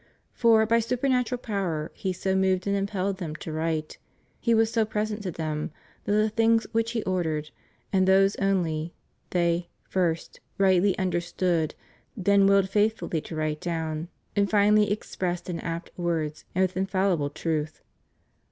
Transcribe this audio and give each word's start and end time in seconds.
For, 0.33 0.65
by 0.65 0.79
supernatural 0.79 1.37
power, 1.37 1.91
He 1.93 2.11
so 2.11 2.35
moved 2.35 2.65
and 2.65 2.75
impelled 2.75 3.19
them 3.19 3.35
to 3.35 3.51
write— 3.51 3.99
He 4.41 4.55
was 4.55 4.71
so 4.71 4.83
present 4.83 5.21
to 5.21 5.31
them— 5.31 5.69
that 6.05 6.13
the 6.13 6.27
things 6.29 6.65
which 6.71 6.93
He 6.93 7.03
ordered, 7.03 7.51
and 7.93 8.07
those 8.07 8.35
only, 8.37 8.95
they, 9.29 9.69
first, 9.83 10.39
rightly 10.57 10.97
understood, 10.97 11.75
then 12.17 12.47
willed 12.47 12.67
faithfully 12.71 13.21
to 13.21 13.35
write 13.35 13.61
down, 13.61 14.07
and 14.35 14.49
finally 14.49 14.91
expressed 14.91 15.51
in 15.51 15.59
apt 15.59 15.91
words 15.95 16.45
and 16.55 16.63
with 16.63 16.75
infallible 16.75 17.29
truth. 17.29 17.83